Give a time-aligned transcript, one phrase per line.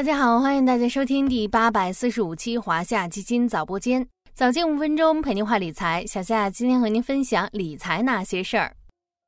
[0.00, 6.06] 大家好，欢迎大家收听第八百四十五期华夏基金早播间，早间五分钟陪您话理财。
[6.06, 8.74] 小夏今天和您分享理财那些事儿。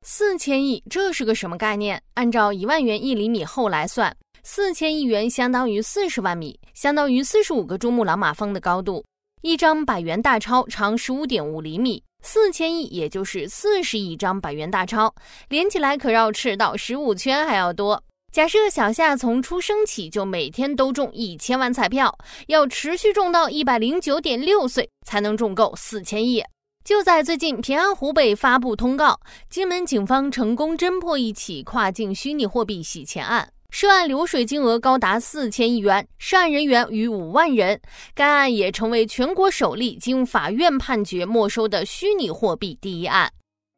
[0.00, 2.00] 四千亿，这是个什么概念？
[2.14, 9.04] 按照一万元一厘米厚来算，四千亿元相当于四十万米，相当于四十五个珠穆朗玛峰的高度。
[9.42, 15.14] 一张百元大钞长十五点五厘米，四千亿也就是四十亿张百元大钞，
[15.50, 18.02] 连起来可绕赤道十五圈还要多。
[18.32, 26.42] 假设小夏从出生起就每天都中一千万彩票，要持续中到一百零九点六岁才能中够四千亿。
[26.82, 37.78] 就在最近，平安湖北发布通告，金门警方成功侦破一起跨境虚拟货币洗钱案，涉案流水金额高达四千亿元，涉案人员逾五万人。
[38.14, 43.30] 该案也成为全国首例经法院判决没收的虚拟货币第一案。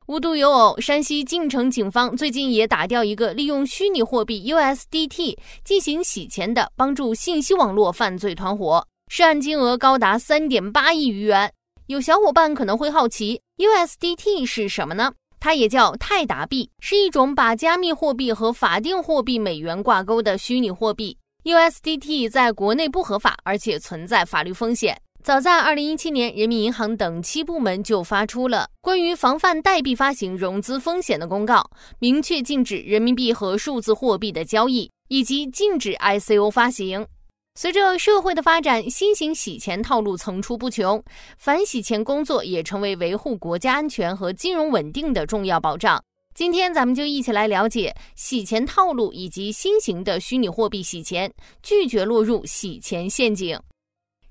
[0.06, 11.50] 无独有偶，山西晋城警方最近也打掉一个利用虚拟货币 USDT 进行洗钱的帮助信息网络犯罪团伙，涉案金额高达三点八亿余元。
[11.86, 15.10] 有小伙伴可能会好奇，USDT 是什么呢？
[15.40, 21.16] 它也叫泰达币，是一种把加密货币和法定货币美元挂钩的虚拟货币。
[21.44, 25.00] USDT 在国内不合法，而且存在法律风险。
[25.24, 31.66] 早在二零一七年，人民银行等七部门就发出了关于防范代币发行融资风险的公告，
[31.98, 37.06] 明确禁止人民币和数字货币的交易，以及禁止 ICO 发行。
[37.54, 41.02] 随着社会的发展，新型洗钱套路层出不穷，
[41.38, 45.98] 反洗钱工作也成为维护国家安全和金融稳定的重要保障。
[46.34, 53.58] 今天，咱们就一起来了解洗钱套路以及新型的虚拟货币洗钱，拒绝落入洗钱陷阱。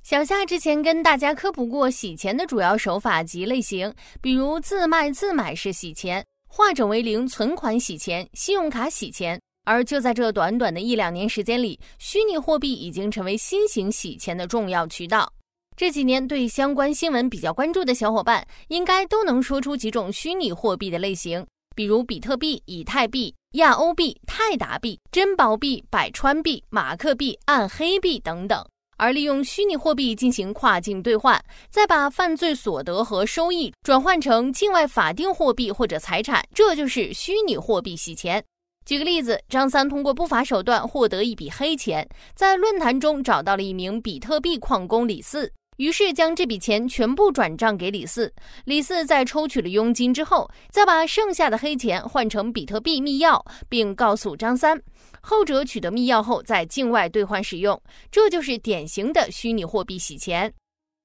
[0.04, 9.40] 小夏之前跟大家科普过洗钱的主要手法及类型，比如自卖自买式洗钱、化整为零存款洗钱、信用卡洗钱。
[9.64, 15.31] 而就在这短短的一两年时间里，虚拟货币已经成为新型洗钱的重要渠道。
[15.78, 21.47] 这几年对相关新闻比较关注的小伙伴，应该都能说出几种虚拟货币的类型，
[21.78, 28.62] 比如比特币、以太币、亚欧币、泰达币、珍宝币、百川币、马克币、暗黑币等等。
[29.03, 31.38] 而利用虚拟货币进行跨境兑换，
[31.69, 38.41] 再把犯罪所得和收益转换成境外法定货币或者财产，这就是虚拟货币洗钱。
[38.86, 48.34] 举个例子，张三通过不法手段获得一笔黑钱，在论坛中找到了一名比特币矿工李四，于是将这笔钱全部转账给李四。
[48.64, 53.38] 李四在抽取了佣金之后，再把剩下的黑钱换成比特币密钥，
[53.68, 54.81] 并告诉张三。
[55.25, 60.53] 后者取得密钥后，在境外兑换使用，这就是典型的虚拟货币洗钱。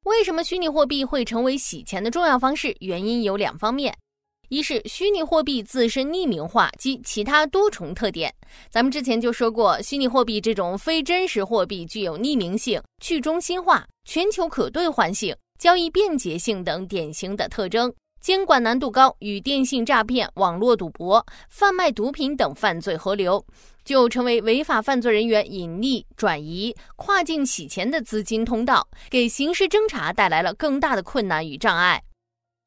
[0.05, 2.75] 为什么虚拟货币会成为洗钱的重要方式？
[2.81, 3.97] 原因有两方面：
[4.49, 8.35] 一是虚拟货币自身匿名化及其他多重特点。
[8.71, 17.93] 咱们之前就说过，虚拟货币这种非真实货币具有匿名性、去中心化、全球可兑换性、交易便捷性等典型的特征。
[18.21, 23.45] 监管难度高，与电信诈骗、网络赌博、贩卖毒品等犯罪合流，
[23.85, 32.03] 就成为违法犯罪人员隐匿、转移、跨境洗钱的资金通道，给刑事侦查带来了更大的困难与障碍。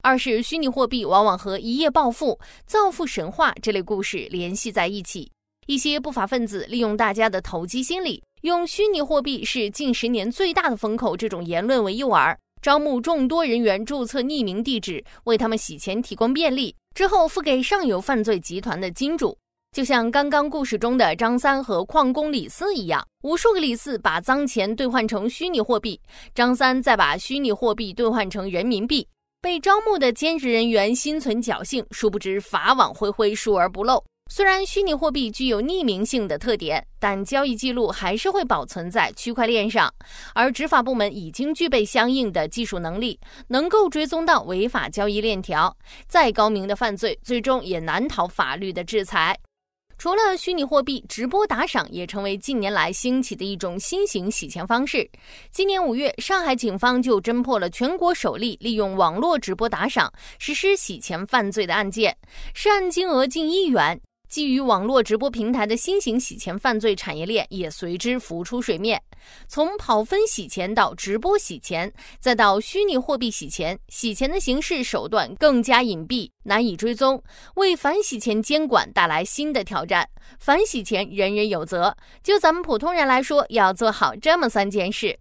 [0.03, 5.31] 二是虚拟货币往往和一夜暴富、造富神话这类故事联系在一起，
[5.67, 12.35] 一些不法分子利用大家的投机心理，用虚拟货币是近十年最大的风口这种言论为诱饵。
[12.61, 19.35] 招募众多人员注册匿名地址，为他们洗钱提供便利，之后付给上游犯罪集团的金主。
[19.71, 25.99] 就像刚刚故事中的张三和矿工李四一样，无数个李四把脏钱兑换成虚拟货币，
[26.35, 29.07] 张三再把虚拟货币兑换成人民币。
[29.41, 34.03] 被招募的兼职人员心存侥幸，殊不知法网恢恢，疏而不漏。
[34.33, 39.93] 虽然虚拟货币具有匿名性的特点，但交易记录还是会保存在区块链上，
[40.33, 43.19] 而执法部门已经具备相应的技术能力，
[43.49, 45.75] 能够追踪到违法交易链条。
[46.07, 49.37] 再高明的犯罪，最终也难逃法律的制裁。
[49.97, 55.05] 除了虚拟货币，直播打赏也成为近年来兴起的一种新型洗钱方式。
[55.51, 62.17] 今年五月，上海警方就侦破了全国首例利用网络直播打赏实施洗钱犯罪的案件，
[62.53, 63.99] 涉案金额近亿元。
[64.31, 68.99] 基于网络直播平台的新型洗钱犯罪产业链也随之浮出水面。
[69.45, 77.21] 从跑分洗钱到直播洗钱，再到虚拟货币洗钱，洗钱的形式手段更加隐蔽，难以追踪，
[77.55, 80.07] 为反洗钱监管带来新的挑战。
[80.39, 81.93] 反洗钱人人有责，
[82.23, 85.19] 就咱们普通人来说，要做好这么三件事。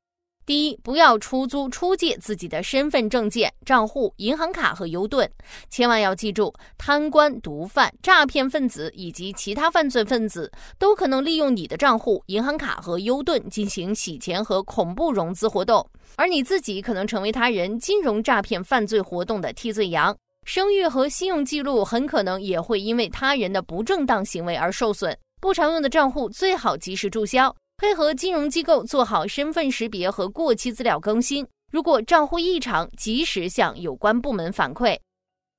[0.50, 5.31] 第一，不要出租、出借自己的身份证件、账户、银行卡和 U 盾。
[5.69, 20.17] 千万要记住，贪官、毒贩、诈骗分子以及其他犯罪分子都可能利用你的账户、银行卡和 U 盾进行洗钱和恐怖融资活动，而你自己可能成为他人金融诈骗犯罪活动的替罪羊，
[20.47, 25.17] 声誉和信用记录很可能也会因为他人的不正当行为而受损。
[25.41, 27.55] 不常用的账户最好及时注销。
[27.81, 31.47] 配合金融机构做好身份识别和过期资料更新。
[31.73, 34.99] 如果账户异常，及时向有关部门反馈。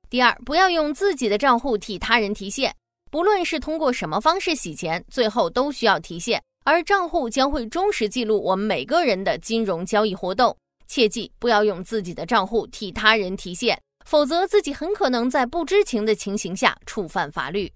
[0.07, 2.71] 第二，不要用自己的账户替他人提现，
[3.09, 10.56] 不论是通过什么方式洗钱，最后都需要提现，而账户将会忠实记录我们每个人的金融交易活动。
[10.88, 17.71] 切记不要用自己的账户替他人提现，否则自己很可能在不知情的情形下触犯法律。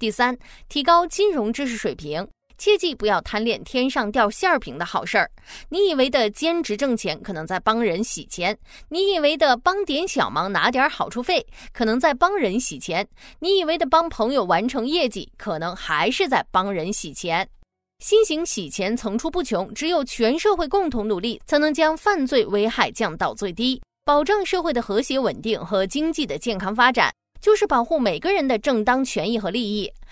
[0.00, 0.36] 第三，
[0.68, 2.26] 提高金融知识水平。
[2.56, 5.30] 切记不要贪恋天上掉馅儿饼的好事儿。
[5.68, 8.54] 你以为的兼职挣钱，可能在帮人洗钱；
[8.88, 13.04] 你以为的帮点小忙拿点好处费，可能在帮人洗钱；
[13.38, 17.48] 你以为的帮朋友完成业绩，可能还是在帮人洗钱。
[17.98, 27.12] 新型洗钱层出不穷，只有全社会共同努力，才能将犯罪危害降到最低，保障社会的和谐稳定和经济的健康发展。
[27.40, 29.92] 就是保护每个人的正当权益和利益。